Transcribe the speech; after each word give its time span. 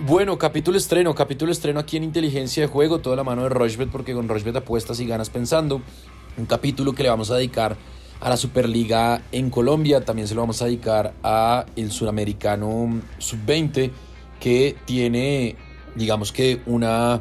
Bueno, 0.00 0.36
capítulo 0.38 0.76
estreno, 0.76 1.14
capítulo 1.14 1.52
estreno 1.52 1.78
aquí 1.78 1.96
en 1.96 2.02
Inteligencia 2.02 2.64
de 2.64 2.66
Juego, 2.66 2.98
toda 2.98 3.14
la 3.14 3.22
mano 3.22 3.44
de 3.44 3.48
Rochbet, 3.48 3.90
porque 3.90 4.12
con 4.12 4.28
Rochbet 4.28 4.56
apuestas 4.56 4.98
y 4.98 5.06
ganas 5.06 5.30
pensando. 5.30 5.82
Un 6.36 6.46
capítulo 6.46 6.94
que 6.94 7.04
le 7.04 7.10
vamos 7.10 7.30
a 7.30 7.36
dedicar 7.36 7.76
a 8.20 8.28
la 8.28 8.36
Superliga 8.36 9.22
en 9.30 9.50
Colombia, 9.50 10.04
también 10.04 10.26
se 10.26 10.34
lo 10.34 10.40
vamos 10.40 10.60
a 10.62 10.64
dedicar 10.64 11.14
a 11.22 11.66
el 11.76 11.92
Suramericano 11.92 13.02
Sub-20, 13.18 13.92
que 14.40 14.74
tiene, 14.84 15.54
digamos 15.94 16.32
que 16.32 16.60
una 16.66 17.20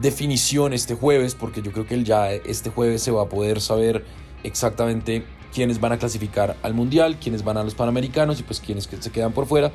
definición 0.00 0.72
este 0.72 0.94
jueves, 0.94 1.36
porque 1.36 1.62
yo 1.62 1.70
creo 1.70 1.86
que 1.86 2.02
ya 2.02 2.32
este 2.32 2.70
jueves 2.70 3.04
se 3.04 3.12
va 3.12 3.22
a 3.22 3.28
poder 3.28 3.60
saber 3.60 4.04
exactamente 4.42 5.24
quiénes 5.54 5.78
van 5.78 5.92
a 5.92 5.98
clasificar 5.98 6.56
al 6.64 6.74
Mundial, 6.74 7.18
quiénes 7.20 7.44
van 7.44 7.56
a 7.56 7.62
los 7.62 7.76
Panamericanos 7.76 8.40
y 8.40 8.42
pues 8.42 8.58
quiénes 8.58 8.88
se 8.98 9.12
quedan 9.12 9.30
por 9.30 9.46
fuera. 9.46 9.70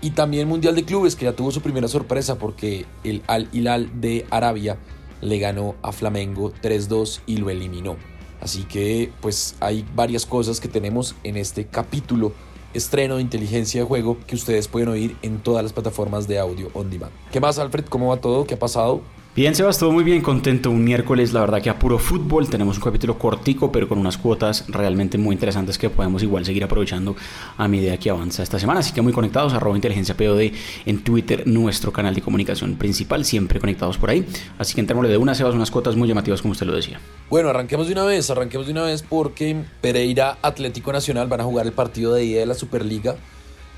Y 0.00 0.10
también 0.10 0.48
Mundial 0.48 0.74
de 0.74 0.84
Clubes, 0.84 1.16
que 1.16 1.24
ya 1.24 1.32
tuvo 1.32 1.50
su 1.50 1.60
primera 1.60 1.88
sorpresa 1.88 2.38
porque 2.38 2.86
el 3.02 3.22
Al 3.26 3.48
Hilal 3.52 4.00
de 4.00 4.26
Arabia 4.30 4.78
le 5.20 5.38
ganó 5.38 5.74
a 5.82 5.92
Flamengo 5.92 6.52
3-2 6.62 7.20
y 7.26 7.38
lo 7.38 7.50
eliminó. 7.50 7.96
Así 8.40 8.64
que 8.64 9.10
pues 9.20 9.56
hay 9.60 9.84
varias 9.94 10.26
cosas 10.26 10.60
que 10.60 10.68
tenemos 10.68 11.14
en 11.24 11.36
este 11.36 11.66
capítulo 11.66 12.32
estreno 12.74 13.16
de 13.16 13.22
inteligencia 13.22 13.80
de 13.80 13.86
juego 13.86 14.18
que 14.26 14.34
ustedes 14.34 14.68
pueden 14.68 14.88
oír 14.88 15.16
en 15.22 15.38
todas 15.38 15.62
las 15.62 15.72
plataformas 15.72 16.28
de 16.28 16.38
audio 16.38 16.68
on 16.74 16.90
demand. 16.90 17.12
¿Qué 17.32 17.40
más 17.40 17.58
Alfred? 17.58 17.86
¿Cómo 17.86 18.08
va 18.08 18.18
todo? 18.18 18.46
¿Qué 18.46 18.54
ha 18.54 18.58
pasado? 18.58 19.00
Bien, 19.36 19.54
Sebas, 19.54 19.78
todo 19.78 19.92
muy 19.92 20.02
bien, 20.02 20.22
contento. 20.22 20.70
Un 20.70 20.82
miércoles, 20.82 21.34
la 21.34 21.40
verdad 21.40 21.60
que 21.60 21.68
a 21.68 21.78
puro 21.78 21.98
fútbol. 21.98 22.48
Tenemos 22.48 22.78
un 22.78 22.82
capítulo 22.82 23.18
cortico, 23.18 23.70
pero 23.70 23.86
con 23.86 23.98
unas 23.98 24.16
cuotas 24.16 24.64
realmente 24.68 25.18
muy 25.18 25.34
interesantes 25.34 25.76
que 25.76 25.90
podemos 25.90 26.22
igual 26.22 26.46
seguir 26.46 26.64
aprovechando 26.64 27.14
a 27.58 27.68
medida 27.68 27.98
que 27.98 28.08
avanza 28.08 28.42
esta 28.42 28.58
semana. 28.58 28.80
Así 28.80 28.94
que 28.94 29.02
muy 29.02 29.12
conectados, 29.12 29.52
arroba 29.52 29.76
inteligencia 29.76 30.16
POD 30.16 30.52
en 30.86 31.04
Twitter, 31.04 31.46
nuestro 31.46 31.92
canal 31.92 32.14
de 32.14 32.22
comunicación 32.22 32.76
principal, 32.76 33.26
siempre 33.26 33.60
conectados 33.60 33.98
por 33.98 34.08
ahí. 34.08 34.24
Así 34.58 34.74
que 34.74 34.80
entrémosle 34.80 35.10
de 35.10 35.18
una, 35.18 35.34
Sebas, 35.34 35.54
unas 35.54 35.70
cuotas 35.70 35.96
muy 35.96 36.08
llamativas, 36.08 36.40
como 36.40 36.52
usted 36.52 36.66
lo 36.66 36.74
decía. 36.74 36.98
Bueno, 37.28 37.50
arranquemos 37.50 37.88
de 37.88 37.92
una 37.92 38.04
vez, 38.04 38.30
arranquemos 38.30 38.66
de 38.66 38.72
una 38.72 38.84
vez 38.84 39.02
porque 39.02 39.54
Pereira 39.82 40.38
Atlético 40.40 40.94
Nacional 40.94 41.28
van 41.28 41.42
a 41.42 41.44
jugar 41.44 41.66
el 41.66 41.72
partido 41.72 42.14
de 42.14 42.24
ida 42.24 42.40
de 42.40 42.46
la 42.46 42.54
Superliga 42.54 43.16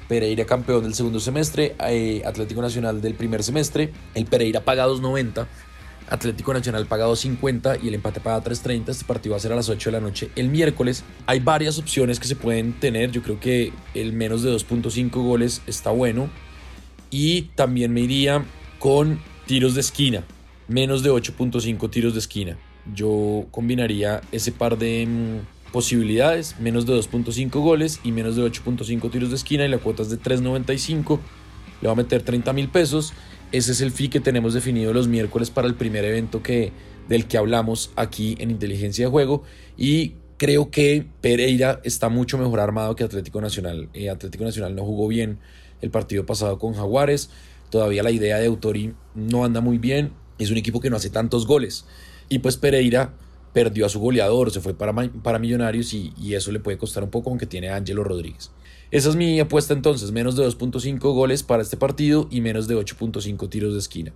Pereira 0.08 0.44
campeón 0.46 0.82
del 0.82 0.94
segundo 0.94 1.20
semestre, 1.20 1.76
eh, 1.86 2.22
Atlético 2.24 2.62
Nacional 2.62 3.00
del 3.00 3.14
primer 3.14 3.42
semestre. 3.42 3.92
El 4.14 4.24
Pereira 4.24 4.64
paga 4.64 4.86
2.90, 4.86 5.46
Atlético 6.10 6.54
Nacional 6.54 6.86
paga 6.86 7.06
2.50 7.06 7.80
y 7.82 7.88
el 7.88 7.94
empate 7.94 8.20
paga 8.20 8.42
3.30. 8.42 8.88
Este 8.88 9.04
partido 9.04 9.32
va 9.32 9.36
a 9.36 9.40
ser 9.40 9.52
a 9.52 9.56
las 9.56 9.68
8 9.68 9.90
de 9.90 9.92
la 9.92 10.00
noche 10.00 10.30
el 10.36 10.48
miércoles. 10.48 11.04
Hay 11.26 11.40
varias 11.40 11.78
opciones 11.78 12.18
que 12.18 12.26
se 12.26 12.36
pueden 12.36 12.72
tener. 12.72 13.10
Yo 13.10 13.22
creo 13.22 13.38
que 13.38 13.72
el 13.94 14.12
menos 14.12 14.42
de 14.42 14.50
2.5 14.50 15.10
goles 15.10 15.62
está 15.66 15.90
bueno. 15.90 16.28
Y 17.10 17.42
también 17.54 17.92
me 17.92 18.00
iría 18.00 18.44
con 18.78 19.20
tiros 19.46 19.74
de 19.74 19.80
esquina, 19.80 20.24
menos 20.68 21.02
de 21.02 21.10
8.5 21.10 21.90
tiros 21.90 22.12
de 22.14 22.18
esquina. 22.20 22.58
Yo 22.94 23.46
combinaría 23.50 24.20
ese 24.32 24.52
par 24.52 24.78
de 24.78 25.06
mm, 25.06 25.57
posibilidades, 25.72 26.58
menos 26.58 26.86
de 26.86 26.94
2.5 26.94 27.50
goles 27.60 28.00
y 28.04 28.12
menos 28.12 28.36
de 28.36 28.42
8.5 28.42 29.10
tiros 29.10 29.30
de 29.30 29.36
esquina 29.36 29.64
y 29.64 29.68
la 29.68 29.78
cuota 29.78 30.02
es 30.02 30.10
de 30.10 30.18
3.95. 30.18 31.18
Le 31.80 31.86
va 31.86 31.92
a 31.92 31.96
meter 31.96 32.22
30 32.22 32.52
mil 32.52 32.68
pesos. 32.68 33.12
Ese 33.52 33.72
es 33.72 33.80
el 33.80 33.92
fee 33.92 34.08
que 34.08 34.20
tenemos 34.20 34.54
definido 34.54 34.92
los 34.92 35.08
miércoles 35.08 35.50
para 35.50 35.68
el 35.68 35.74
primer 35.74 36.04
evento 36.04 36.42
que, 36.42 36.72
del 37.08 37.26
que 37.26 37.38
hablamos 37.38 37.92
aquí 37.96 38.36
en 38.40 38.50
Inteligencia 38.50 39.06
de 39.06 39.10
Juego. 39.10 39.42
Y 39.76 40.14
creo 40.36 40.70
que 40.70 41.06
Pereira 41.20 41.80
está 41.84 42.08
mucho 42.08 42.38
mejor 42.38 42.60
armado 42.60 42.96
que 42.96 43.04
Atlético 43.04 43.40
Nacional. 43.40 43.88
Eh, 43.94 44.10
Atlético 44.10 44.44
Nacional 44.44 44.74
no 44.74 44.84
jugó 44.84 45.08
bien 45.08 45.38
el 45.80 45.90
partido 45.90 46.26
pasado 46.26 46.58
con 46.58 46.74
Jaguares. 46.74 47.30
Todavía 47.70 48.02
la 48.02 48.10
idea 48.10 48.38
de 48.38 48.46
Autori 48.46 48.94
no 49.14 49.44
anda 49.44 49.60
muy 49.60 49.78
bien. 49.78 50.12
Es 50.38 50.50
un 50.50 50.56
equipo 50.56 50.80
que 50.80 50.90
no 50.90 50.96
hace 50.96 51.10
tantos 51.10 51.46
goles. 51.46 51.84
Y 52.28 52.40
pues 52.40 52.56
Pereira 52.56 53.14
perdió 53.52 53.86
a 53.86 53.88
su 53.88 54.00
goleador, 54.00 54.50
se 54.50 54.60
fue 54.60 54.74
para, 54.74 54.92
para 54.94 55.38
Millonarios 55.38 55.94
y, 55.94 56.12
eso 56.34 56.52
le 56.52 56.60
puede 56.60 56.78
costar 56.78 57.02
un 57.02 57.10
poco 57.10 57.30
aunque 57.30 57.46
tiene 57.46 57.70
a 57.70 57.80
Rodríguez. 57.80 58.50
Esa 58.90 59.10
es 59.10 59.16
mi 59.16 59.38
apuesta 59.40 59.74
entonces, 59.74 60.12
menos 60.12 60.36
de 60.36 60.46
2.5 60.46 60.98
goles 60.98 61.42
para 61.42 61.62
este 61.62 61.76
partido 61.76 62.26
y 62.30 62.40
menos 62.40 62.68
de 62.68 62.76
8.5 62.76 63.48
tiros 63.48 63.72
de 63.74 63.78
esquina. 63.78 64.12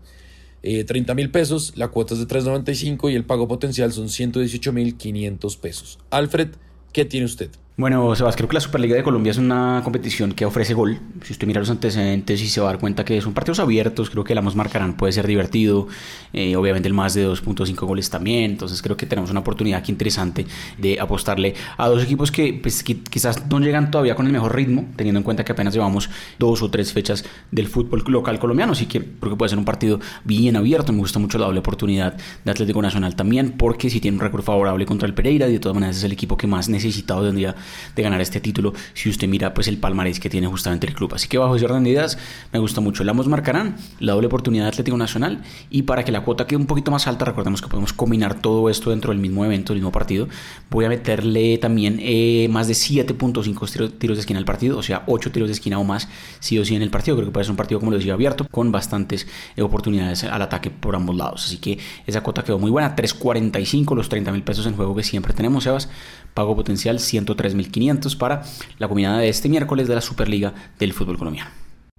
30 0.62 1.12
eh, 1.12 1.14
mil 1.16 1.30
pesos, 1.30 1.72
la 1.76 1.88
cuota 1.88 2.14
es 2.14 2.20
de 2.20 2.28
3.95 2.28 3.10
y 3.10 3.16
el 3.16 3.24
pago 3.24 3.48
potencial 3.48 3.92
son 3.92 4.08
118 4.08 4.72
mil 4.72 4.96
500 4.96 5.56
pesos. 5.56 5.98
Alfred, 6.10 6.50
¿qué 6.92 7.04
tiene 7.04 7.26
usted? 7.26 7.50
Bueno, 7.74 8.14
Sebas, 8.14 8.36
creo 8.36 8.50
que 8.50 8.54
la 8.54 8.60
Superliga 8.60 8.94
de 8.94 9.02
Colombia 9.02 9.30
es 9.30 9.38
una 9.38 9.80
competición 9.82 10.32
que 10.32 10.44
ofrece 10.44 10.74
gol. 10.74 11.00
Si 11.22 11.32
usted 11.32 11.46
mira 11.46 11.58
los 11.58 11.70
antecedentes 11.70 12.42
y 12.42 12.48
se 12.48 12.60
va 12.60 12.68
a 12.68 12.72
dar 12.72 12.78
cuenta 12.78 13.02
que 13.02 13.18
son 13.22 13.32
partidos 13.32 13.60
abiertos, 13.60 14.10
creo 14.10 14.24
que 14.24 14.34
la 14.34 14.42
más 14.42 14.54
marcarán 14.54 14.94
puede 14.94 15.14
ser 15.14 15.26
divertido. 15.26 15.88
Eh, 16.34 16.54
obviamente 16.54 16.86
el 16.86 16.92
más 16.92 17.14
de 17.14 17.26
2.5 17.26 17.86
goles 17.86 18.10
también. 18.10 18.50
Entonces 18.50 18.82
creo 18.82 18.98
que 18.98 19.06
tenemos 19.06 19.30
una 19.30 19.40
oportunidad 19.40 19.80
aquí 19.80 19.90
interesante 19.90 20.44
de 20.76 21.00
apostarle 21.00 21.54
a 21.78 21.88
dos 21.88 22.04
equipos 22.04 22.30
que, 22.30 22.52
pues, 22.52 22.82
quizás 22.82 23.46
no 23.48 23.58
llegan 23.58 23.90
todavía 23.90 24.14
con 24.16 24.26
el 24.26 24.32
mejor 24.32 24.54
ritmo, 24.54 24.84
teniendo 24.94 25.20
en 25.20 25.24
cuenta 25.24 25.42
que 25.42 25.52
apenas 25.52 25.72
llevamos 25.72 26.10
dos 26.38 26.60
o 26.60 26.70
tres 26.70 26.92
fechas 26.92 27.24
del 27.50 27.68
fútbol 27.68 28.04
local 28.08 28.38
colombiano. 28.38 28.72
Así 28.72 28.84
que 28.84 29.00
creo 29.00 29.32
que 29.32 29.36
puede 29.36 29.48
ser 29.48 29.58
un 29.58 29.64
partido 29.64 29.98
bien 30.24 30.56
abierto. 30.56 30.92
Me 30.92 30.98
gusta 30.98 31.18
mucho 31.18 31.38
la 31.38 31.46
doble 31.46 31.60
oportunidad 31.60 32.18
de 32.44 32.50
Atlético 32.50 32.82
Nacional 32.82 33.16
también, 33.16 33.52
porque 33.52 33.88
si 33.88 33.98
tiene 33.98 34.18
un 34.18 34.20
récord 34.20 34.42
favorable 34.42 34.84
contra 34.84 35.08
el 35.08 35.14
Pereira 35.14 35.48
y 35.48 35.52
de 35.52 35.58
todas 35.58 35.74
maneras 35.74 35.96
es 35.96 36.04
el 36.04 36.12
equipo 36.12 36.36
que 36.36 36.46
más 36.46 36.68
necesitado 36.68 37.24
tendría 37.24 37.56
de 37.96 38.02
ganar 38.02 38.20
este 38.20 38.40
título 38.40 38.72
si 38.94 39.08
usted 39.08 39.28
mira 39.28 39.54
pues 39.54 39.68
el 39.68 39.78
palmarés 39.78 40.20
que 40.20 40.28
tiene 40.28 40.46
justamente 40.46 40.86
el 40.86 40.94
club. 40.94 41.14
Así 41.14 41.28
que 41.28 41.38
bajo 41.38 41.56
ese 41.56 41.64
orden 41.64 41.84
de 41.84 41.90
ideas 41.90 42.18
me 42.52 42.58
gusta 42.58 42.80
mucho. 42.80 43.04
La 43.04 43.14
marcarán 43.28 43.76
la 44.00 44.12
doble 44.12 44.26
oportunidad 44.26 44.64
de 44.64 44.68
Atlético 44.68 44.96
Nacional 44.96 45.42
y 45.70 45.82
para 45.82 46.04
que 46.04 46.12
la 46.12 46.22
cuota 46.22 46.46
quede 46.46 46.58
un 46.58 46.66
poquito 46.66 46.90
más 46.90 47.06
alta, 47.06 47.24
recordemos 47.24 47.62
que 47.62 47.68
podemos 47.68 47.92
combinar 47.92 48.40
todo 48.40 48.68
esto 48.68 48.90
dentro 48.90 49.12
del 49.12 49.20
mismo 49.20 49.44
evento, 49.44 49.72
del 49.72 49.80
mismo 49.80 49.92
partido. 49.92 50.28
Voy 50.70 50.84
a 50.84 50.88
meterle 50.88 51.58
también 51.58 51.98
eh, 52.00 52.48
más 52.50 52.68
de 52.68 52.74
7.5 52.74 53.98
tiros 53.98 54.16
de 54.16 54.20
esquina 54.20 54.38
al 54.38 54.44
partido, 54.44 54.78
o 54.78 54.82
sea, 54.82 55.04
8 55.06 55.32
tiros 55.32 55.48
de 55.48 55.54
esquina 55.54 55.78
o 55.78 55.84
más, 55.84 56.08
sí 56.40 56.58
o 56.58 56.64
sí 56.64 56.74
en 56.74 56.82
el 56.82 56.90
partido. 56.90 57.16
Creo 57.16 57.28
que 57.28 57.32
puede 57.32 57.44
ser 57.44 57.52
un 57.52 57.56
partido, 57.56 57.80
como 57.80 57.90
lo 57.90 57.98
decía, 57.98 58.14
abierto, 58.14 58.46
con 58.50 58.72
bastantes 58.72 59.26
eh, 59.56 59.62
oportunidades 59.62 60.24
al 60.24 60.42
ataque 60.42 60.70
por 60.70 60.96
ambos 60.96 61.16
lados. 61.16 61.46
Así 61.46 61.58
que 61.58 61.78
esa 62.06 62.22
cuota 62.22 62.42
quedó 62.42 62.58
muy 62.58 62.70
buena, 62.70 62.96
3.45, 62.96 63.94
los 63.96 64.08
30 64.08 64.32
mil 64.32 64.42
pesos 64.42 64.66
en 64.66 64.74
juego 64.74 64.94
que 64.94 65.02
siempre 65.02 65.32
tenemos, 65.32 65.64
Sebas. 65.64 65.88
Pago 66.34 66.56
potencial 66.56 66.98
103.500 66.98 68.16
para 68.16 68.42
la 68.78 68.88
combinada 68.88 69.18
de 69.18 69.28
este 69.28 69.48
miércoles 69.48 69.88
de 69.88 69.94
la 69.94 70.00
Superliga 70.00 70.54
del 70.78 70.92
fútbol 70.92 71.18
colombiano. 71.18 71.50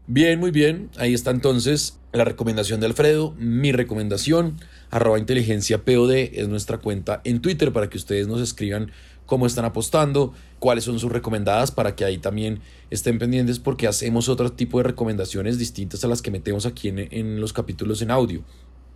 Bien, 0.05 0.37
muy 0.39 0.51
bien. 0.51 0.89
Ahí 0.97 1.13
está 1.13 1.31
entonces 1.31 1.97
la 2.11 2.25
recomendación 2.25 2.81
de 2.81 2.87
Alfredo. 2.87 3.33
Mi 3.37 3.71
recomendación, 3.71 4.57
arroba 4.91 5.17
inteligencia 5.17 5.85
POD, 5.85 6.11
es 6.33 6.49
nuestra 6.49 6.79
cuenta 6.79 7.21
en 7.23 7.41
Twitter 7.41 7.71
para 7.71 7.89
que 7.89 7.97
ustedes 7.97 8.27
nos 8.27 8.41
escriban 8.41 8.91
cómo 9.25 9.47
están 9.47 9.63
apostando, 9.63 10.33
cuáles 10.59 10.83
son 10.83 10.99
sus 10.99 11.11
recomendadas 11.11 11.71
para 11.71 11.95
que 11.95 12.03
ahí 12.03 12.17
también 12.17 12.59
estén 12.89 13.17
pendientes 13.17 13.59
porque 13.59 13.87
hacemos 13.87 14.27
otro 14.27 14.51
tipo 14.51 14.79
de 14.79 14.83
recomendaciones 14.83 15.57
distintas 15.57 16.03
a 16.03 16.09
las 16.09 16.21
que 16.21 16.31
metemos 16.31 16.65
aquí 16.65 16.89
en, 16.89 17.07
en 17.09 17.39
los 17.39 17.53
capítulos 17.53 18.01
en 18.01 18.11
audio. 18.11 18.43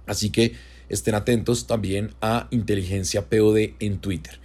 Así 0.07 0.29
que 0.29 0.55
estén 0.89 1.15
atentos 1.15 1.67
también 1.67 2.11
a 2.21 2.47
inteligencia 2.51 3.29
POD 3.29 3.75
en 3.79 3.99
Twitter. 3.99 4.39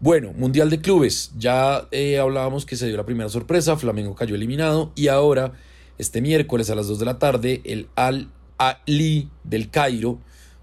Bueno, 0.00 0.32
Mundial 0.32 0.70
de 0.70 0.80
Clubes. 0.80 1.32
Ya 1.36 1.88
eh, 1.90 2.20
hablábamos 2.20 2.64
que 2.64 2.76
se 2.76 2.86
dio 2.86 2.96
la 2.96 3.04
primera 3.04 3.28
sorpresa, 3.28 3.76
Flamengo 3.76 4.14
cayó 4.14 4.36
eliminado 4.36 4.92
y 4.94 5.08
ahora, 5.08 5.54
este 5.98 6.20
miércoles 6.20 6.70
a 6.70 6.76
las 6.76 6.86
2 6.86 7.00
de 7.00 7.04
la 7.04 7.18
tarde, 7.18 7.62
el 7.64 7.88
Al-Ali 7.96 9.28
del 9.42 9.70
Cairo 9.70 10.20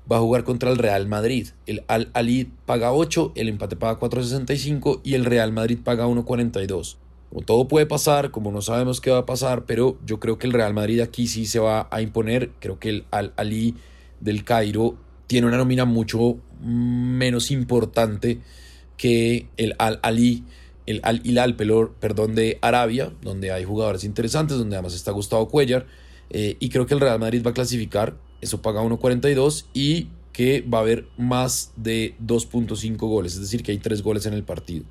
va 0.10 0.18
a 0.18 0.22
jugar 0.22 0.46
contra 0.46 0.72
el 0.72 0.78
Real 0.78 1.10
Madrid. 1.10 1.50
El 1.68 1.84
Al-Ali 1.90 2.50
paga 2.66 2.94
8, 2.94 3.34
el 3.36 3.50
empate 3.50 3.76
paga 3.76 4.00
4.65 4.00 5.02
y 5.04 5.16
el 5.16 5.26
Real 5.26 5.52
Madrid 5.52 5.80
paga 5.84 6.08
1.42. 6.08 6.96
Como 7.30 7.42
todo 7.42 7.68
puede 7.68 7.88
pasar, 7.88 8.32
como 8.32 8.54
no 8.54 8.62
sabemos 8.62 9.02
qué 9.02 9.12
va 9.12 9.18
a 9.18 9.26
pasar, 9.26 9.66
pero 9.66 9.98
yo 10.06 10.22
creo 10.22 10.38
que 10.38 10.48
el 10.48 10.54
Real 10.54 10.74
Madrid 10.74 11.02
aquí 11.02 11.28
sí 11.28 11.46
se 11.46 11.60
va 11.60 11.90
a 11.92 12.02
imponer. 12.02 12.52
Creo 12.62 12.80
que 12.80 12.88
el 12.88 13.06
Al-Ali 13.12 13.76
del 14.22 14.46
Cairo 14.46 14.96
tiene 15.28 15.46
una 15.46 15.58
nómina 15.58 15.84
mucho 15.84 16.38
menos 16.62 17.52
importante 17.52 18.40
que 18.98 19.48
el 19.58 19.76
Al-Ali, 19.78 20.44
el 20.86 21.00
Al-Hilal, 21.04 21.56
perdón, 21.56 22.36
de 22.36 22.58
Arabia, 22.62 23.12
donde 23.22 23.52
hay 23.52 23.64
jugadores 23.64 24.04
interesantes, 24.04 24.58
donde 24.58 24.76
además 24.76 24.94
está 24.94 25.12
Gustavo 25.12 25.50
Cuellar, 25.50 25.88
eh, 26.30 26.58
y 26.60 26.70
creo 26.70 26.86
que 26.86 26.94
el 26.94 27.00
Real 27.00 27.20
Madrid 27.20 27.44
va 27.46 27.52
a 27.52 27.54
clasificar, 27.54 28.18
eso 28.42 28.62
paga 28.62 28.82
1.42 28.82 29.66
y 29.74 30.10
que 30.34 30.62
va 30.62 30.80
a 30.80 30.82
haber 30.82 31.08
más 31.18 31.72
de 31.76 32.16
2.5 32.26 32.98
goles, 32.98 33.36
es 33.36 33.42
decir, 33.42 33.64
que 33.64 33.72
hay 33.72 33.78
3 33.78 34.02
goles 34.02 34.26
en 34.26 34.34
el 34.34 34.44
partido. 34.44 34.86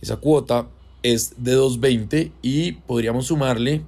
Esa 0.00 0.16
cuota 0.16 0.68
es 1.02 1.34
de 1.38 1.56
2.20 1.56 2.32
y 2.42 2.72
podríamos 2.72 3.26
sumarle, 3.26 3.82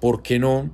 ¿por 0.00 0.22
qué 0.22 0.38
no?, 0.38 0.70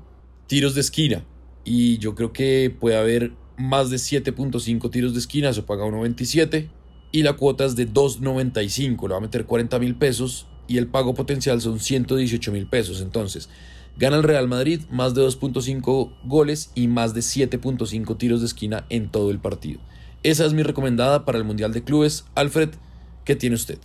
tiros 0.47 0.75
de 0.75 0.81
esquina. 0.81 1.25
Y 1.65 1.99
yo 1.99 2.15
creo 2.15 2.33
que 2.33 2.75
puede 2.79 2.97
haber 2.97 3.33
más 3.57 3.91
de 3.91 3.97
7.5 3.97 4.91
tiros 4.91 5.13
de 5.13 5.19
esquina, 5.19 5.51
eso 5.51 5.67
paga 5.67 5.85
1.27 5.85 6.69
y 7.12 7.23
la 7.23 7.35
cuota 7.35 7.64
es 7.64 7.76
de 7.76 7.88
2.95, 7.88 9.03
le 9.03 9.12
va 9.12 9.19
a 9.19 9.20
meter 9.20 9.44
40 9.44 9.79
mil 9.79 9.94
pesos 9.94 10.47
y 10.67 10.79
el 10.79 10.88
pago 10.88 11.14
potencial 11.14 11.61
son 11.61 11.79
118 11.79 12.50
mil 12.50 12.67
pesos. 12.67 13.00
Entonces, 13.00 13.49
Gana 13.99 14.17
el 14.17 14.23
Real 14.23 14.49
Madrid 14.49 14.81
más 14.91 15.14
de 15.14 15.23
2.5 15.23 16.12
goles 16.25 16.70
y 16.75 16.88
más 16.88 17.14
de 17.14 17.20
7.5 17.20 18.17
tiros 18.17 18.41
de 18.41 18.47
esquina 18.47 18.87
en 18.88 19.11
todo 19.11 19.31
el 19.31 19.38
partido. 19.38 19.81
Esa 20.23 20.47
es 20.47 20.55
mi 20.55 20.62
recomendada 20.62 21.25
para 21.25 21.38
el 21.38 21.44
Mundial 21.44 21.73
de 21.73 21.85
Clubes. 21.85 22.25
Alfred, 22.35 22.70
¿qué 23.25 23.37
tiene 23.37 23.56
usted? 23.56 23.79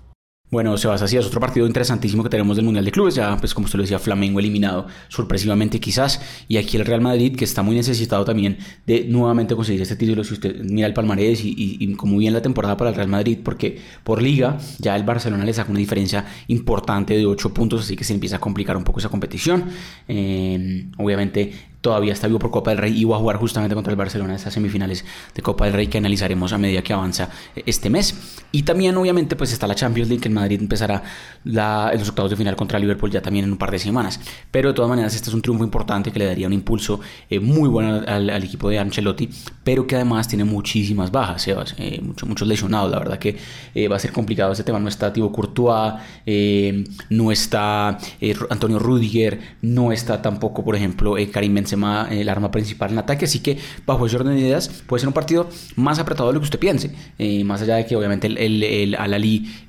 Bueno, 0.49 0.77
Sebas, 0.77 1.01
así 1.01 1.17
es 1.17 1.25
otro 1.25 1.41
partido 1.41 1.67
interesantísimo 1.67 2.23
que 2.23 2.29
tenemos 2.29 2.55
del 2.55 2.63
Mundial 2.63 2.85
de 2.85 2.91
Clubes. 2.91 3.15
Ya, 3.15 3.35
pues 3.35 3.53
como 3.53 3.65
usted 3.65 3.75
lo 3.75 3.83
decía, 3.83 3.99
Flamengo 3.99 4.39
eliminado 4.39 4.87
sorpresivamente 5.09 5.81
quizás. 5.81 6.21
Y 6.47 6.55
aquí 6.55 6.77
el 6.77 6.85
Real 6.85 7.01
Madrid, 7.01 7.35
que 7.35 7.43
está 7.43 7.63
muy 7.63 7.75
necesitado 7.75 8.23
también 8.23 8.57
de 8.85 9.03
nuevamente 9.09 9.57
conseguir 9.57 9.81
este 9.81 9.97
título. 9.97 10.23
Si 10.23 10.33
usted 10.33 10.63
mira 10.63 10.87
el 10.87 10.93
palmarés 10.93 11.43
y, 11.43 11.53
y, 11.57 11.93
como 11.95 12.17
bien 12.17 12.31
la 12.31 12.41
temporada 12.41 12.77
para 12.77 12.91
el 12.91 12.95
Real 12.95 13.09
Madrid, 13.09 13.39
porque 13.43 13.77
por 14.05 14.21
liga 14.21 14.57
ya 14.79 14.95
el 14.95 15.03
Barcelona 15.03 15.43
le 15.43 15.51
saca 15.53 15.69
una 15.69 15.79
diferencia 15.79 16.25
importante 16.47 17.17
de 17.17 17.25
8 17.25 17.53
puntos, 17.53 17.81
así 17.81 17.97
que 17.97 18.05
se 18.05 18.13
empieza 18.13 18.37
a 18.37 18.39
complicar 18.39 18.77
un 18.77 18.85
poco 18.85 18.99
esa 18.99 19.09
competición. 19.09 19.65
Eh, 20.07 20.87
obviamente 20.97 21.51
todavía 21.87 22.11
está 22.11 22.27
vivo 22.27 22.39
por 22.39 22.51
Copa 22.51 22.71
del 22.71 22.79
Rey 22.79 22.99
y 22.99 23.05
va 23.05 23.15
a 23.15 23.19
jugar 23.19 23.37
justamente 23.37 23.73
contra 23.73 23.91
el 23.91 23.97
Barcelona 23.97 24.31
en 24.31 24.35
estas 24.35 24.53
semifinales 24.53 25.05
de 25.33 25.41
Copa 25.41 25.63
del 25.63 25.73
Rey 25.73 25.87
que 25.87 25.99
analizaremos 25.99 26.51
a 26.51 26.57
medida 26.57 26.81
que 26.81 26.91
avanza 26.91 27.29
este 27.65 27.89
mes. 27.89 28.43
Y 28.51 28.63
también 28.63 28.97
obviamente 28.97 29.37
pues 29.37 29.53
está 29.53 29.67
la 29.67 29.75
Champions 29.75 30.09
League 30.09 30.21
que 30.21 30.27
en 30.27 30.33
Madrid 30.33 30.59
empezará 30.59 31.01
los 31.45 32.09
octavos 32.09 32.29
de 32.29 32.35
final 32.35 32.57
contra 32.57 32.77
Liverpool 32.77 33.09
ya 33.09 33.21
también 33.21 33.45
en 33.45 33.53
un 33.53 33.57
par 33.57 33.71
de 33.71 33.79
semanas. 33.79 34.19
Pero 34.51 34.67
de 34.67 34.75
todas 34.75 34.89
maneras 34.89 35.15
este 35.15 35.29
es 35.29 35.33
un 35.33 35.41
triunfo 35.41 35.63
importante 35.63 36.11
que 36.11 36.19
le 36.19 36.25
daría 36.25 36.45
un 36.45 36.51
impulso 36.51 36.99
eh, 37.29 37.39
muy 37.39 37.69
bueno 37.69 38.03
al, 38.05 38.43
equipo 38.43 38.69
de 38.69 38.79
Ancelotti, 38.79 39.29
pero 39.63 39.87
que 39.87 39.95
además 39.95 40.27
tiene 40.27 40.43
muchísimas 40.43 41.09
bajas, 41.09 41.47
eh, 41.47 42.01
muchos 42.25 42.45
lesionados. 42.45 42.91
La 42.91 42.99
verdad 42.99 43.17
que 43.17 43.37
eh, 43.73 43.87
va 43.87 43.95
a 43.95 43.99
ser 43.99 44.11
complicado 44.11 44.51
este 44.51 44.65
tema. 44.65 44.77
No 44.77 44.89
está 44.89 45.13
Thibaut 45.13 45.33
Courtois, 45.33 45.93
no 47.09 47.31
está 47.31 47.97
Antonio 48.49 48.77
Rudiger, 48.77 49.39
no 49.61 49.93
está 49.93 50.21
tampoco 50.21 50.65
por 50.65 50.75
ejemplo 50.75 51.15
Karim 51.31 51.55
Benzema 51.55 51.76
el 52.09 52.29
arma 52.29 52.51
principal 52.51 52.91
en 52.91 52.99
ataque. 52.99 53.25
Así 53.25 53.39
que, 53.39 53.57
bajo 53.85 54.05
ese 54.05 54.15
orden 54.15 54.35
de 54.35 54.41
ideas, 54.41 54.69
puede 54.87 55.01
ser 55.01 55.07
un 55.07 55.13
partido 55.13 55.49
más 55.75 55.99
apretado 55.99 56.29
de 56.29 56.33
lo 56.33 56.39
que 56.39 56.45
usted 56.45 56.59
piense. 56.59 56.91
Eh, 57.17 57.43
más 57.43 57.61
allá 57.61 57.75
de 57.75 57.85
que, 57.85 57.95
obviamente, 57.95 58.27
el, 58.27 58.37
el, 58.37 58.95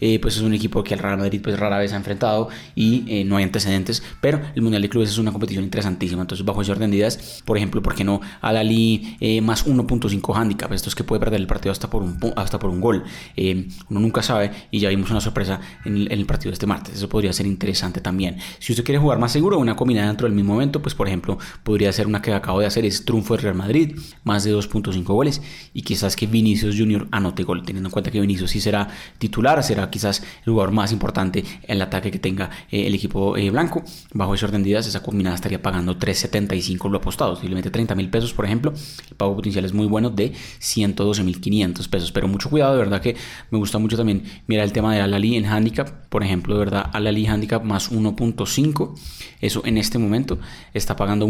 eh, 0.01 0.19
pues 0.21 0.37
es 0.37 0.43
un 0.43 0.55
equipo 0.55 0.83
que 0.85 0.95
el 0.95 1.01
Real 1.01 1.19
Madrid 1.19 1.41
pues, 1.43 1.59
rara 1.59 1.79
vez 1.79 1.93
ha 1.93 1.97
enfrentado 1.97 2.49
y 2.75 3.05
eh, 3.09 3.25
no 3.25 3.37
hay 3.37 3.45
antecedentes. 3.45 4.03
Pero 4.21 4.41
el 4.55 4.63
Mundial 4.63 4.83
de 4.83 4.89
Clubes 4.89 5.11
es 5.11 5.19
una 5.19 5.33
competición 5.33 5.65
interesantísima. 5.65 6.23
Entonces, 6.23 6.45
bajo 6.45 6.63
ese 6.63 6.73
orden 6.73 6.91
de 6.91 6.97
ideas, 6.97 7.43
por 7.45 7.57
ejemplo, 7.57 7.83
¿por 7.83 7.95
qué 7.95 8.05
no 8.05 8.21
Al-Ali 8.41 9.17
más 9.43 9.67
1.5 9.67 10.37
handicap? 10.37 10.73
Esto 10.73 10.89
es 10.89 10.95
que 10.95 11.05
puede 11.05 11.21
perder 11.21 11.41
el 11.41 11.47
partido 11.47 11.73
hasta 11.73 11.91
por 11.91 12.03
un, 12.03 12.19
hasta 12.37 12.59
por 12.59 12.71
un 12.71 12.81
gol. 12.81 13.05
uno 13.37 14.01
nunca 14.01 14.23
sabe 14.23 14.51
y 14.71 14.81
ya 14.81 14.89
vimos 14.89 15.11
una 15.11 15.21
sorpresa 15.21 15.61
en 15.85 15.97
el, 15.97 16.13
en 16.13 16.19
el 16.19 16.27
partido 16.27 16.51
de 16.51 16.55
este 16.55 16.67
martes. 16.67 16.95
Eso 16.95 17.09
podría 17.09 17.33
ser 17.33 17.47
interesante 17.47 18.01
también. 18.01 18.39
Si 18.59 18.73
usted 18.73 18.85
quiere 18.85 18.99
jugar 18.99 19.19
más 19.19 19.33
seguro, 19.33 19.59
una 19.59 19.77
combinada 19.77 20.09
dentro 20.09 20.27
del 20.27 20.35
mismo 20.35 20.55
momento, 20.55 20.81
pues 20.81 20.95
por 20.95 21.07
ejemplo, 21.07 21.39
podría 21.63 21.88
ser 21.93 22.07
una 22.07 22.23
que 22.23 22.33
acabo 22.33 22.61
de 22.61 22.67
hacer 22.67 22.85
es 22.85 23.05
triunfo 23.05 23.37
de 23.37 23.43
Real 23.43 23.55
Madrid, 23.55 23.99
más 24.25 24.45
de 24.45 24.55
2.5 24.55 25.05
goles 25.05 25.43
y 25.73 25.83
quizás 25.83 26.17
que 26.17 26.27
Vinicius 26.27 26.77
Junior 26.77 27.09
anote 27.11 27.45
gol, 27.45 27.65
teniendo 27.65 27.89
en 27.89 27.93
cuenta 27.93 28.11
que 28.11 28.21
Vinicius 28.21 28.51
sí 28.51 28.61
será 28.61 28.89
titular, 29.19 29.63
será 29.63 29.91
quizás 29.91 30.23
el 30.45 30.53
jugador 30.53 30.73
más 30.73 30.93
importante 30.93 31.41
en 31.41 31.77
el 31.77 31.83
ataque 31.83 32.11
que 32.11 32.19
tenga 32.19 32.51
eh, 32.71 32.87
el 32.87 32.95
equipo 32.95 33.37
eh, 33.37 33.51
blanco. 33.51 33.83
Bajo 34.13 34.35
ese 34.35 34.45
orden 34.45 34.63
de 34.63 34.71
ideas, 34.71 34.87
esa 34.87 35.03
combinada 35.03 35.35
estaría 35.37 35.63
pagando 35.63 35.99
3.75 35.99 36.91
lo 36.91 36.99
apostado. 36.99 37.37
Si 37.37 37.49
le 37.49 37.55
mete 37.55 37.71
30 37.71 37.95
mil 37.95 38.11
pesos, 38.11 38.33
por 38.33 38.45
ejemplo, 38.45 38.73
el 39.11 39.17
pago 39.17 39.37
potencial 39.37 39.65
es 39.65 39.73
muy 39.73 39.87
bueno 39.87 40.11
de 40.11 40.33
112.500 40.61 41.89
pesos. 41.89 42.13
Pero 42.13 42.29
mucho 42.29 42.51
cuidado, 42.51 42.73
de 42.73 42.79
verdad 42.79 43.01
que 43.01 43.17
me 43.51 43.59
gusta 43.59 43.79
mucho 43.79 43.97
también 43.97 44.25
mirar 44.47 44.65
el 44.65 44.73
tema 44.73 44.95
de 44.95 45.01
Alali 45.01 45.37
en 45.37 45.47
handicap, 45.47 45.89
por 46.09 46.23
ejemplo, 46.23 46.55
de 46.55 46.61
verdad, 46.61 46.91
Alali 46.93 47.27
handicap 47.27 47.63
más 47.65 47.91
1.5, 47.91 48.95
eso 49.41 49.63
en 49.65 49.79
este 49.79 49.99
momento 49.99 50.39
está 50.75 50.97
pagando 50.97 51.27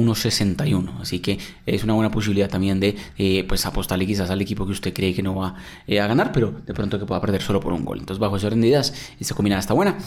1.61. 0.56 1.00
Así 1.00 1.20
que 1.20 1.38
es 1.66 1.84
una 1.84 1.94
buena 1.94 2.10
posibilidad 2.10 2.48
también 2.48 2.80
de 2.80 2.96
eh, 3.16 3.44
pues 3.48 3.64
apostarle 3.66 4.06
quizás 4.06 4.30
al 4.30 4.40
equipo 4.40 4.66
que 4.66 4.72
usted 4.72 4.92
cree 4.92 5.14
que 5.14 5.22
no 5.22 5.34
va 5.34 5.54
eh, 5.86 6.00
a 6.00 6.06
ganar, 6.06 6.32
pero 6.32 6.52
de 6.66 6.74
pronto 6.74 6.98
que 6.98 7.06
pueda 7.06 7.20
perder 7.20 7.42
solo 7.42 7.60
por 7.60 7.72
un 7.72 7.84
gol. 7.84 7.98
Entonces, 7.98 8.20
bajo 8.20 8.36
ese 8.36 8.46
orden 8.46 8.60
de 8.60 8.68
ideas, 8.68 8.94
esta 9.18 9.34
combinada 9.34 9.60
está 9.60 9.74
buena. 9.74 9.98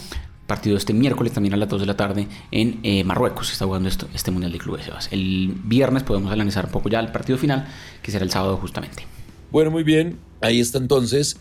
Partido 0.46 0.76
este 0.76 0.92
miércoles 0.92 1.32
también 1.32 1.54
a 1.54 1.56
las 1.56 1.68
2 1.68 1.80
de 1.80 1.86
la 1.86 1.96
tarde 1.96 2.26
en 2.50 2.80
eh, 2.82 3.04
Marruecos. 3.04 3.52
Está 3.52 3.64
jugando 3.64 3.88
esto, 3.88 4.08
este 4.12 4.30
Mundial 4.30 4.52
de 4.52 4.58
Clubes. 4.58 4.90
El 5.10 5.54
viernes 5.64 6.02
podemos 6.02 6.32
analizar 6.32 6.66
un 6.66 6.72
poco 6.72 6.88
ya 6.88 7.00
el 7.00 7.12
partido 7.12 7.38
final, 7.38 7.66
que 8.02 8.10
será 8.10 8.24
el 8.24 8.30
sábado 8.30 8.56
justamente. 8.56 9.06
Bueno, 9.50 9.70
muy 9.70 9.82
bien. 9.82 10.18
Ahí 10.40 10.60
está 10.60 10.78
entonces. 10.78 11.38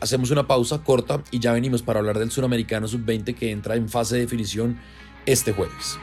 hacemos 0.00 0.30
una 0.30 0.46
pausa 0.46 0.78
corta 0.78 1.22
y 1.30 1.38
ya 1.38 1.52
venimos 1.52 1.82
para 1.82 2.00
hablar 2.00 2.18
del 2.18 2.30
Suramericano 2.30 2.88
Sub-20 2.88 3.34
que 3.34 3.50
entra 3.50 3.76
en 3.76 3.88
fase 3.88 4.14
de 4.14 4.22
definición 4.22 4.78
este 5.26 5.52
jueves. 5.52 5.98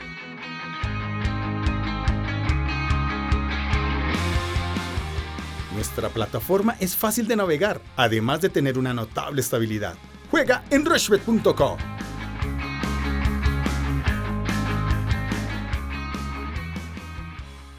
Nuestra 5.85 6.09
plataforma 6.09 6.75
es 6.79 6.95
fácil 6.95 7.27
de 7.27 7.35
navegar, 7.35 7.79
además 7.95 8.41
de 8.41 8.49
tener 8.49 8.79
una 8.79 8.91
notable 8.91 9.39
estabilidad. 9.39 9.93
Juega 10.31 10.63
en 10.71 10.83
rushbet.com. 10.83 11.77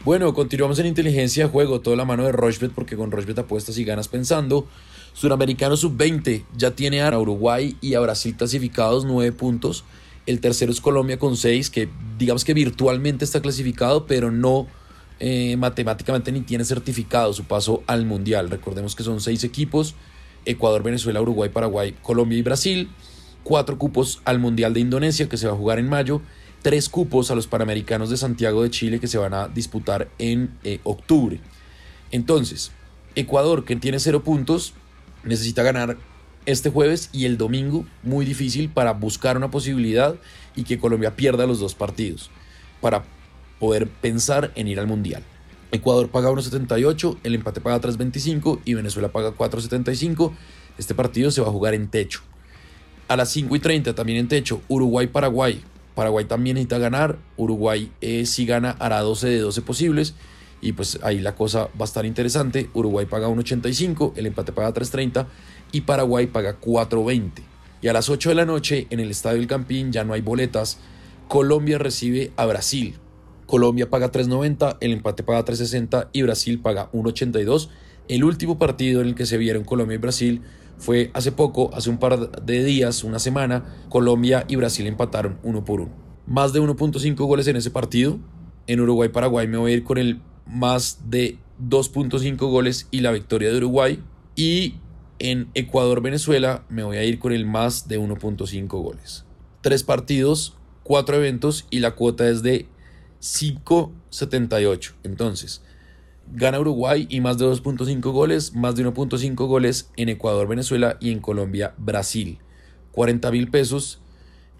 Bueno, 0.04 0.32
continuamos 0.34 0.78
en 0.78 0.86
inteligencia 0.86 1.46
de 1.46 1.50
juego, 1.50 1.80
toda 1.80 1.96
la 1.96 2.04
mano 2.04 2.24
de 2.24 2.30
Rochbet, 2.30 2.70
porque 2.70 2.96
con 2.96 3.10
Rochbet 3.10 3.40
apuestas 3.40 3.76
y 3.76 3.84
ganas 3.84 4.06
pensando. 4.06 4.68
Suramericano 5.12 5.76
sub-20 5.76 6.44
ya 6.56 6.70
tiene 6.70 7.02
a 7.02 7.18
Uruguay 7.18 7.76
y 7.80 7.94
a 7.94 8.00
Brasil 8.00 8.36
clasificados 8.36 9.04
9 9.04 9.32
puntos. 9.32 9.82
El 10.26 10.40
tercero 10.40 10.70
es 10.70 10.80
Colombia 10.80 11.18
con 11.18 11.36
6, 11.36 11.70
que 11.70 11.88
digamos 12.18 12.44
que 12.44 12.54
virtualmente 12.54 13.24
está 13.24 13.42
clasificado, 13.42 14.06
pero 14.06 14.30
no 14.30 14.68
eh, 15.18 15.56
matemáticamente 15.56 16.32
ni 16.32 16.42
tiene 16.42 16.64
certificado 16.64 17.32
su 17.32 17.44
paso 17.44 17.82
al 17.86 18.04
Mundial. 18.04 18.50
Recordemos 18.50 18.94
que 18.94 19.02
son 19.02 19.20
seis 19.20 19.44
equipos, 19.44 19.94
Ecuador, 20.44 20.82
Venezuela, 20.82 21.20
Uruguay, 21.20 21.48
Paraguay, 21.48 21.94
Colombia 22.02 22.38
y 22.38 22.42
Brasil, 22.42 22.90
cuatro 23.42 23.78
cupos 23.78 24.20
al 24.24 24.38
Mundial 24.38 24.74
de 24.74 24.80
Indonesia 24.80 25.28
que 25.28 25.36
se 25.36 25.46
va 25.46 25.54
a 25.54 25.56
jugar 25.56 25.78
en 25.78 25.88
mayo, 25.88 26.20
tres 26.62 26.88
cupos 26.88 27.30
a 27.30 27.34
los 27.34 27.46
Panamericanos 27.46 28.10
de 28.10 28.16
Santiago 28.16 28.62
de 28.62 28.70
Chile 28.70 29.00
que 29.00 29.06
se 29.06 29.18
van 29.18 29.34
a 29.34 29.48
disputar 29.48 30.08
en 30.18 30.50
eh, 30.64 30.80
octubre. 30.84 31.40
Entonces, 32.10 32.72
Ecuador, 33.14 33.64
que 33.64 33.76
tiene 33.76 33.98
cero 33.98 34.22
puntos, 34.22 34.74
necesita 35.24 35.62
ganar 35.62 35.96
este 36.44 36.70
jueves 36.70 37.10
y 37.12 37.24
el 37.24 37.38
domingo, 37.38 37.84
muy 38.02 38.24
difícil 38.24 38.68
para 38.68 38.92
buscar 38.92 39.36
una 39.36 39.50
posibilidad 39.50 40.14
y 40.54 40.62
que 40.62 40.78
Colombia 40.78 41.16
pierda 41.16 41.46
los 41.46 41.58
dos 41.58 41.74
partidos. 41.74 42.30
Para 42.80 43.04
poder 43.58 43.88
pensar 43.88 44.52
en 44.54 44.68
ir 44.68 44.80
al 44.80 44.86
Mundial. 44.86 45.22
Ecuador 45.72 46.08
paga 46.08 46.30
1.78, 46.30 47.18
el 47.24 47.34
empate 47.34 47.60
paga 47.60 47.80
3.25 47.80 48.60
y 48.64 48.74
Venezuela 48.74 49.08
paga 49.08 49.32
4.75. 49.32 50.32
Este 50.78 50.94
partido 50.94 51.30
se 51.30 51.40
va 51.40 51.48
a 51.48 51.50
jugar 51.50 51.74
en 51.74 51.88
techo. 51.88 52.20
A 53.08 53.16
las 53.16 53.30
5 53.30 53.54
y 53.56 53.60
30 53.60 53.94
también 53.94 54.18
en 54.18 54.28
techo, 54.28 54.60
Uruguay-Paraguay. 54.68 55.62
Paraguay 55.94 56.24
también 56.26 56.54
necesita 56.54 56.78
ganar. 56.78 57.18
Uruguay 57.36 57.90
eh, 58.00 58.26
si 58.26 58.46
gana 58.46 58.76
hará 58.78 59.00
12 59.00 59.28
de 59.28 59.38
12 59.38 59.62
posibles. 59.62 60.14
Y 60.60 60.72
pues 60.72 60.98
ahí 61.02 61.20
la 61.20 61.34
cosa 61.34 61.68
va 61.78 61.82
a 61.82 61.84
estar 61.84 62.04
interesante. 62.04 62.68
Uruguay 62.74 63.06
paga 63.06 63.28
1.85, 63.28 64.12
el 64.16 64.26
empate 64.26 64.52
paga 64.52 64.72
3.30 64.72 65.26
y 65.72 65.82
Paraguay 65.82 66.26
paga 66.26 66.60
4.20. 66.60 67.42
Y 67.82 67.88
a 67.88 67.92
las 67.92 68.08
8 68.08 68.30
de 68.30 68.34
la 68.34 68.44
noche 68.44 68.86
en 68.90 69.00
el 69.00 69.10
Estadio 69.10 69.38
del 69.38 69.46
Campín 69.46 69.92
ya 69.92 70.04
no 70.04 70.12
hay 70.12 70.20
boletas. 70.20 70.78
Colombia 71.28 71.78
recibe 71.78 72.32
a 72.36 72.46
Brasil. 72.46 72.96
Colombia 73.46 73.88
paga 73.88 74.10
3.90, 74.10 74.78
el 74.80 74.92
empate 74.92 75.22
paga 75.22 75.44
3.60 75.44 76.08
y 76.12 76.22
Brasil 76.22 76.60
paga 76.60 76.90
1.82. 76.92 77.68
El 78.08 78.24
último 78.24 78.58
partido 78.58 79.00
en 79.00 79.08
el 79.08 79.14
que 79.14 79.26
se 79.26 79.38
vieron 79.38 79.64
Colombia 79.64 79.94
y 79.94 79.98
Brasil 79.98 80.42
fue 80.78 81.10
hace 81.14 81.32
poco, 81.32 81.70
hace 81.74 81.90
un 81.90 81.98
par 81.98 82.42
de 82.42 82.64
días, 82.64 83.04
una 83.04 83.18
semana, 83.18 83.64
Colombia 83.88 84.44
y 84.48 84.56
Brasil 84.56 84.86
empataron 84.86 85.38
uno 85.42 85.64
por 85.64 85.80
uno. 85.80 85.92
Más 86.26 86.52
de 86.52 86.60
1.5 86.60 87.14
goles 87.26 87.46
en 87.46 87.56
ese 87.56 87.70
partido. 87.70 88.18
En 88.66 88.80
Uruguay-Paraguay 88.80 89.46
me 89.46 89.58
voy 89.58 89.72
a 89.72 89.74
ir 89.74 89.84
con 89.84 89.96
el 89.96 90.20
más 90.44 91.08
de 91.08 91.38
2.5 91.62 92.36
goles 92.50 92.88
y 92.90 93.00
la 93.00 93.12
victoria 93.12 93.50
de 93.50 93.58
Uruguay. 93.58 94.02
Y 94.34 94.74
en 95.18 95.48
Ecuador-Venezuela 95.54 96.64
me 96.68 96.82
voy 96.82 96.96
a 96.96 97.04
ir 97.04 97.18
con 97.20 97.32
el 97.32 97.46
más 97.46 97.88
de 97.88 98.00
1.5 98.00 98.66
goles. 98.66 99.24
Tres 99.62 99.82
partidos, 99.84 100.56
cuatro 100.82 101.16
eventos 101.16 101.66
y 101.70 101.78
la 101.78 101.92
cuota 101.92 102.28
es 102.28 102.42
de 102.42 102.68
5.78. 103.20 104.92
Entonces, 105.02 105.62
gana 106.32 106.60
Uruguay 106.60 107.06
y 107.10 107.20
más 107.20 107.38
de 107.38 107.46
2.5 107.46 108.00
goles, 108.12 108.54
más 108.54 108.76
de 108.76 108.86
1.5 108.86 109.34
goles 109.46 109.90
en 109.96 110.08
Ecuador, 110.08 110.48
Venezuela 110.48 110.96
y 111.00 111.10
en 111.10 111.20
Colombia, 111.20 111.74
Brasil. 111.78 112.38
40 112.92 113.30
mil 113.30 113.50
pesos, 113.50 114.00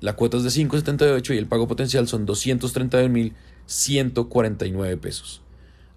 la 0.00 0.14
cuota 0.14 0.36
es 0.36 0.42
de 0.42 0.50
5.78 0.50 1.34
y 1.34 1.38
el 1.38 1.46
pago 1.46 1.66
potencial 1.66 2.06
son 2.06 2.26
231 2.26 3.08
mil 3.08 3.34
149 3.66 4.96
pesos. 4.98 5.42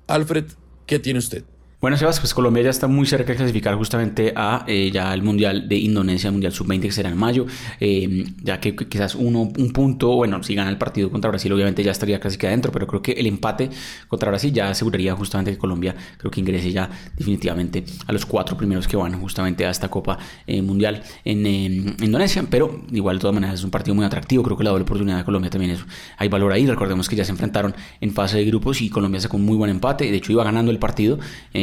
Alfred, 0.08 0.46
¿qué 0.86 1.00
tiene 1.00 1.20
usted? 1.20 1.44
Bueno, 1.82 1.96
Sebas, 1.96 2.20
pues 2.20 2.34
Colombia 2.34 2.62
ya 2.62 2.72
está 2.72 2.88
muy 2.88 3.08
cerca 3.08 3.32
de 3.32 3.38
clasificar 3.38 3.74
justamente 3.76 4.34
a 4.36 4.66
eh, 4.68 4.92
ya 4.92 5.14
el 5.14 5.24
Mundial 5.24 5.70
de 5.70 5.78
Indonesia, 5.78 6.28
el 6.28 6.34
Mundial 6.34 6.52
Sub-20 6.52 6.82
que 6.82 6.92
será 6.92 7.08
en 7.08 7.16
mayo, 7.16 7.46
eh, 7.80 8.26
ya 8.44 8.60
que 8.60 8.76
quizás 8.76 9.16
uno, 9.16 9.44
un 9.58 9.72
punto, 9.72 10.14
bueno, 10.14 10.44
si 10.44 10.56
gana 10.56 10.70
el 10.70 10.78
partido 10.78 11.10
contra 11.10 11.30
Brasil 11.30 11.54
obviamente 11.54 11.82
ya 11.82 11.92
estaría 11.92 12.20
casi 12.20 12.38
que 12.38 12.48
adentro, 12.48 12.74
pero 12.74 12.86
creo 12.86 13.02
que 13.02 13.14
el 13.14 13.28
empate 13.28 13.70
contra 14.10 14.30
Brasil 14.30 14.52
ya 14.52 14.70
aseguraría 14.70 15.16
justamente 15.16 15.52
que 15.52 15.58
Colombia 15.58 15.96
creo 16.18 16.30
que 16.30 16.42
ingrese 16.42 16.70
ya 16.70 16.90
definitivamente 17.16 17.86
a 18.08 18.12
los 18.12 18.26
cuatro 18.26 18.58
primeros 18.58 18.86
que 18.86 18.98
van 18.98 19.18
justamente 19.18 19.66
a 19.66 19.70
esta 19.70 19.88
Copa 19.88 20.18
eh, 20.48 20.62
Mundial 20.62 21.02
en 21.24 21.96
Indonesia, 22.04 22.44
pero 22.50 22.84
igual 22.92 23.20
de 23.20 23.22
todas 23.22 23.36
maneras 23.36 23.56
es 23.56 23.64
un 23.64 23.72
partido 23.72 23.96
muy 23.96 24.04
atractivo, 24.04 24.44
creo 24.44 24.58
que 24.58 24.66
la 24.66 24.72
doble 24.72 24.84
oportunidad 24.84 25.20
de 25.20 25.24
Colombia 25.24 25.50
también 25.50 25.72
es, 25.72 25.80
hay 26.18 26.28
valor 26.28 26.52
ahí, 26.52 26.68
recordemos 26.68 27.08
que 27.08 27.16
ya 27.16 27.24
se 27.24 27.32
enfrentaron 27.32 27.74
en 28.02 28.12
fase 28.12 28.36
de 28.36 28.44
grupos 28.44 28.82
y 28.82 28.90
Colombia 28.90 29.22
sacó 29.22 29.38
un 29.38 29.46
muy 29.46 29.56
buen 29.56 29.72
empate, 29.72 30.12
de 30.12 30.18
hecho 30.18 30.34
iba 30.34 30.44
ganando 30.44 30.72
el 30.72 30.78
partido 30.78 31.20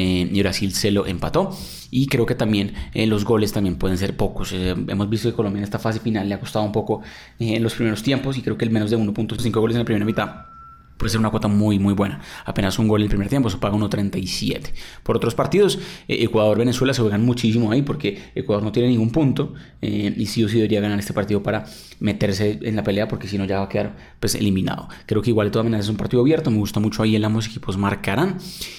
y 0.06 0.40
Brasil 0.42 0.72
se 0.72 0.90
lo 0.90 1.06
empató. 1.06 1.56
Y 1.90 2.06
creo 2.06 2.26
que 2.26 2.34
también 2.34 2.74
eh, 2.94 3.06
los 3.06 3.24
goles 3.24 3.52
también 3.52 3.76
pueden 3.76 3.98
ser 3.98 4.16
pocos. 4.16 4.52
Eh, 4.52 4.74
hemos 4.88 5.08
visto 5.08 5.28
que 5.28 5.34
Colombia 5.34 5.58
en 5.58 5.64
esta 5.64 5.78
fase 5.78 6.00
final 6.00 6.28
le 6.28 6.34
ha 6.34 6.40
costado 6.40 6.64
un 6.64 6.72
poco 6.72 7.02
eh, 7.38 7.56
en 7.56 7.62
los 7.62 7.74
primeros 7.74 8.02
tiempos 8.02 8.36
y 8.36 8.42
creo 8.42 8.58
que 8.58 8.64
el 8.64 8.70
menos 8.70 8.90
de 8.90 8.98
1.5 8.98 9.52
goles 9.52 9.76
en 9.76 9.80
la 9.80 9.84
primera 9.84 10.04
mitad 10.04 10.55
puede 10.96 11.10
ser 11.10 11.20
una 11.20 11.30
cuota 11.30 11.48
muy 11.48 11.78
muy 11.78 11.94
buena. 11.94 12.20
Apenas 12.44 12.78
un 12.78 12.88
gol 12.88 13.00
en 13.00 13.04
el 13.04 13.08
primer 13.08 13.28
tiempo, 13.28 13.50
se 13.50 13.58
paga 13.58 13.76
1.37. 13.76 14.72
Por 15.02 15.16
otros 15.16 15.34
partidos, 15.34 15.78
eh, 16.08 16.24
Ecuador-Venezuela 16.24 16.94
se 16.94 17.02
juegan 17.02 17.24
muchísimo 17.24 17.70
ahí 17.70 17.82
porque 17.82 18.30
Ecuador 18.34 18.62
no 18.64 18.72
tiene 18.72 18.88
ningún 18.88 19.10
punto 19.10 19.54
eh, 19.82 20.14
y 20.16 20.26
sí 20.26 20.42
o 20.44 20.48
sí 20.48 20.56
debería 20.56 20.80
ganar 20.80 20.98
este 20.98 21.12
partido 21.12 21.42
para 21.42 21.66
meterse 22.00 22.58
en 22.62 22.76
la 22.76 22.82
pelea 22.82 23.08
porque 23.08 23.28
si 23.28 23.38
no 23.38 23.44
ya 23.44 23.58
va 23.58 23.64
a 23.64 23.68
quedar 23.68 23.96
pues 24.20 24.34
eliminado. 24.34 24.88
Creo 25.06 25.22
que 25.22 25.30
igual 25.30 25.48
de 25.48 25.50
todas 25.52 25.64
maneras 25.64 25.86
es 25.86 25.90
un 25.90 25.96
partido 25.96 26.22
abierto, 26.22 26.50
me 26.50 26.58
gusta 26.58 26.80
mucho 26.80 27.02
ahí 27.02 27.16
el 27.16 27.24
ambos 27.24 27.46
equipos 27.46 27.76
marcarán 27.76 28.38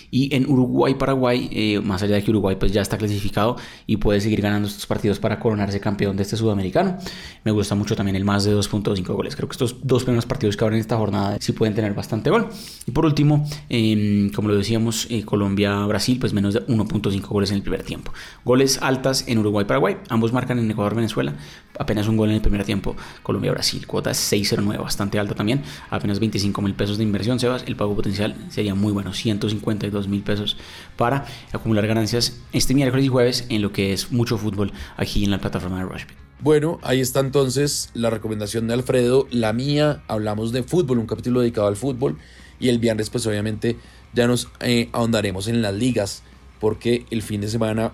y 0.10 0.34
en 0.36 0.50
Uruguay-Paraguay, 0.50 1.50
eh, 1.52 1.82
más 1.82 2.02
allá 2.02 2.16
de 2.16 2.24
que 2.24 2.32
Uruguay 2.32 2.56
pues 2.58 2.72
ya 2.72 2.82
está 2.82 2.98
clasificado 2.98 3.58
y 3.86 3.98
puede 3.98 4.22
seguir 4.22 4.42
ganando 4.42 4.68
estos 4.68 4.86
partidos 4.86 5.20
para 5.20 5.40
coronarse 5.40 5.80
campeón 5.80 6.16
de 6.16 6.24
este 6.24 6.38
sudamericano, 6.38 6.98
me 7.44 7.52
gusta 7.52 7.76
mucho 7.76 7.96
también 7.96 8.16
el 8.16 8.26
más 8.26 8.44
de 8.46 8.56
2.5 8.56 9.06
goles. 9.14 9.36
Creo 9.36 9.48
que 9.48 9.54
estos 9.54 9.76
dos 9.84 10.04
primeros 10.04 10.26
partidos 10.26 10.56
que 10.56 10.64
abren 10.64 10.80
esta 10.80 10.98
jornada 10.98 11.38
sí 11.40 11.52
pueden 11.52 11.76
tener 11.76 11.94
bastante 11.94 12.07
bastante 12.08 12.30
gol. 12.30 12.48
Y 12.86 12.92
por 12.92 13.06
último, 13.06 13.46
em, 13.68 14.32
como 14.32 14.48
lo 14.48 14.56
decíamos, 14.56 15.08
eh, 15.10 15.24
Colombia-Brasil, 15.24 16.20
pues 16.20 16.32
menos 16.32 16.54
de 16.54 16.62
1.5 16.68 17.34
goles 17.34 17.52
en 17.52 17.58
el 17.58 17.62
primer 17.62 17.84
tiempo. 17.84 18.14
Goles 18.46 18.80
altas 18.82 19.26
en 19.28 19.40
Uruguay-Paraguay, 19.40 19.98
ambos 20.08 20.32
marcan 20.32 20.58
en 20.58 20.72
Ecuador-Venezuela, 20.72 21.36
apenas 21.78 22.08
un 22.08 22.16
gol 22.16 22.30
en 22.30 22.36
el 22.36 22.42
primer 22.42 22.64
tiempo. 22.64 22.96
Colombia-Brasil, 23.24 23.86
cuota 23.86 24.12
6.09, 24.12 24.82
bastante 24.82 25.20
alta 25.20 25.36
también, 25.36 25.64
apenas 25.90 26.20
25 26.20 26.62
mil 26.62 26.76
pesos 26.76 26.98
de 26.98 27.04
inversión, 27.04 27.40
Sebas. 27.40 27.64
El 27.68 27.76
pago 27.76 27.94
potencial 27.94 28.36
sería 28.50 28.74
muy 28.74 28.94
bueno, 28.94 29.14
152 29.14 30.08
mil 30.08 30.22
pesos 30.22 30.56
para 30.96 31.26
acumular 31.52 31.86
ganancias 31.88 32.40
este 32.54 32.74
miércoles 32.74 33.06
y 33.06 33.10
jueves 33.10 33.46
en 33.50 33.62
lo 33.62 33.74
que 33.74 33.92
es 33.92 34.14
mucho 34.14 34.38
fútbol 34.38 34.72
aquí 34.96 35.26
en 35.26 35.32
la 35.32 35.40
plataforma 35.40 35.80
de 35.80 35.84
Rushbet. 35.84 36.27
Bueno, 36.40 36.78
ahí 36.84 37.02
está 37.02 37.20
entonces 37.20 37.90
la 37.96 38.12
recomendación 38.12 38.68
de 38.68 38.76
Alfredo, 38.76 39.28
la 39.32 39.54
mía, 39.54 40.04
hablamos 40.08 40.52
de 40.52 40.62
fútbol, 40.62 41.00
un 41.00 41.08
capítulo 41.08 41.40
dedicado 41.40 41.68
al 41.68 41.76
fútbol 41.76 42.20
y 42.60 42.70
el 42.70 42.78
viernes 42.78 43.10
pues 43.10 43.26
obviamente 43.26 43.76
ya 44.14 44.28
nos 44.28 44.48
eh, 44.60 44.90
ahondaremos 44.92 45.48
en 45.48 45.64
las 45.64 45.74
ligas 45.74 46.22
porque 46.60 47.08
el 47.10 47.24
fin 47.24 47.42
de 47.42 47.48
semana 47.48 47.92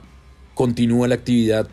continúa 0.55 1.07
la 1.07 1.15
actividad 1.15 1.69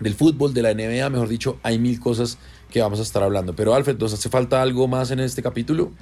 del 0.00 0.14
fútbol, 0.14 0.52
de 0.52 0.60
la 0.60 0.74
NBA, 0.74 1.08
mejor 1.08 1.28
dicho, 1.28 1.58
hay 1.62 1.78
mil 1.78 1.98
cosas 1.98 2.36
que 2.70 2.82
vamos 2.82 2.98
a 2.98 3.02
estar 3.02 3.22
hablando. 3.22 3.54
Pero 3.54 3.74
Alfred, 3.74 3.98
¿nos 3.98 4.12
hace 4.12 4.28
falta 4.28 4.60
algo 4.60 4.88
más 4.88 5.10
en 5.12 5.20
este 5.20 5.42
capítulo? 5.42 5.92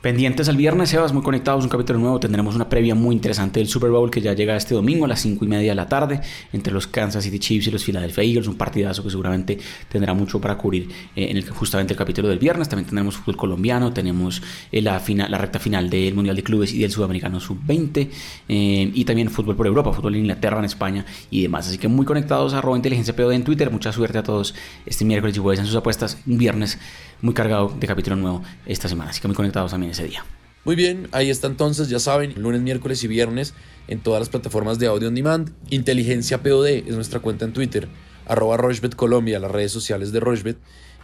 Pendientes 0.00 0.48
al 0.48 0.56
viernes, 0.56 0.90
Sebas, 0.90 1.12
muy 1.12 1.24
conectados, 1.24 1.64
un 1.64 1.70
capítulo 1.70 1.98
nuevo. 1.98 2.20
Tendremos 2.20 2.54
una 2.54 2.68
previa 2.68 2.94
muy 2.94 3.16
interesante 3.16 3.58
del 3.58 3.68
Super 3.68 3.90
Bowl 3.90 4.12
que 4.12 4.20
ya 4.20 4.32
llega 4.32 4.56
este 4.56 4.72
domingo 4.72 5.06
a 5.06 5.08
las 5.08 5.20
5 5.22 5.44
y 5.44 5.48
media 5.48 5.70
de 5.70 5.74
la 5.74 5.88
tarde 5.88 6.20
entre 6.52 6.72
los 6.72 6.86
Kansas 6.86 7.24
City 7.24 7.40
Chiefs 7.40 7.66
y 7.66 7.72
los 7.72 7.82
Philadelphia 7.82 8.22
Eagles. 8.22 8.46
Un 8.46 8.54
partidazo 8.54 9.02
que 9.02 9.10
seguramente 9.10 9.58
tendrá 9.88 10.14
mucho 10.14 10.40
para 10.40 10.56
cubrir 10.56 10.88
eh, 11.16 11.26
en 11.30 11.36
el 11.36 11.50
justamente 11.50 11.94
el 11.94 11.98
capítulo 11.98 12.28
del 12.28 12.38
viernes. 12.38 12.68
También 12.68 12.86
tendremos 12.86 13.16
fútbol 13.16 13.36
colombiano, 13.36 13.92
tenemos 13.92 14.40
eh, 14.70 14.80
la, 14.80 15.00
final, 15.00 15.32
la 15.32 15.38
recta 15.38 15.58
final 15.58 15.90
del 15.90 16.14
Mundial 16.14 16.36
de 16.36 16.44
Clubes 16.44 16.72
y 16.72 16.78
del 16.78 16.92
Sudamericano 16.92 17.40
Sub-20 17.40 18.08
eh, 18.50 18.92
y 18.94 19.04
también 19.04 19.30
fútbol 19.30 19.56
por 19.56 19.66
Europa, 19.66 19.92
fútbol 19.92 20.14
en 20.14 20.20
Inglaterra, 20.20 20.60
en 20.60 20.66
España 20.66 21.04
y 21.28 21.42
demás. 21.42 21.66
Así 21.66 21.76
que 21.76 21.88
muy 21.88 22.06
conectados 22.06 22.54
a 22.54 22.62
inteligencia 22.76 23.16
POD 23.16 23.32
en 23.32 23.42
Twitter. 23.42 23.68
Mucha 23.72 23.90
suerte 23.90 24.18
a 24.18 24.22
todos 24.22 24.54
este 24.86 25.04
miércoles 25.04 25.36
y 25.36 25.40
jueves 25.40 25.58
en 25.58 25.66
sus 25.66 25.74
apuestas. 25.74 26.18
Un 26.24 26.38
viernes 26.38 26.78
muy 27.20 27.34
cargado 27.34 27.74
de 27.76 27.86
capítulo 27.86 28.14
nuevo 28.14 28.42
esta 28.64 28.88
semana. 28.88 29.10
Así 29.10 29.20
que 29.20 29.26
muy 29.26 29.34
conectados 29.34 29.72
también 29.72 29.87
ese 29.90 30.04
día. 30.04 30.24
Muy 30.64 30.76
bien, 30.76 31.08
ahí 31.12 31.30
está 31.30 31.46
entonces, 31.46 31.88
ya 31.88 31.98
saben, 31.98 32.34
lunes, 32.36 32.60
miércoles 32.60 33.02
y 33.02 33.08
viernes 33.08 33.54
en 33.86 34.00
todas 34.00 34.20
las 34.20 34.28
plataformas 34.28 34.78
de 34.78 34.86
audio 34.86 35.08
on 35.08 35.14
demand. 35.14 35.50
Inteligencia 35.70 36.42
POD 36.42 36.66
es 36.66 36.94
nuestra 36.94 37.20
cuenta 37.20 37.44
en 37.44 37.52
Twitter, 37.52 37.88
arroba 38.26 38.56
Rochbet 38.56 38.94
Colombia, 38.94 39.38
las 39.38 39.50
redes 39.50 39.72
sociales 39.72 40.12
de 40.12 40.20
Rochbet, 40.20 40.58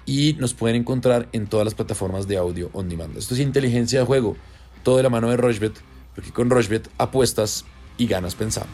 y 0.07 0.35
nos 0.39 0.53
pueden 0.53 0.77
encontrar 0.77 1.29
en 1.33 1.47
todas 1.47 1.65
las 1.65 1.75
plataformas 1.75 2.29
de 2.29 2.37
audio 2.37 2.69
on 2.75 2.89
demand. 2.89 3.17
Esto 3.17 3.35
es 3.35 3.41
inteligencia 3.41 4.01
de 4.01 4.05
juego, 4.05 4.37
todo 4.83 4.99
de 4.99 5.03
la 5.03 5.11
mano 5.11 5.31
de 5.31 5.37
Rochbet, 5.37 5.73
porque 6.15 6.31
con 6.31 6.51
Rochbet 6.51 6.91
apuestas 6.99 7.65
y 7.97 8.07
ganas 8.07 8.35
pensando. 8.35 8.69